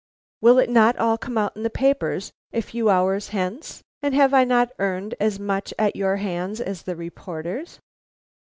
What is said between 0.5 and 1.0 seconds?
it not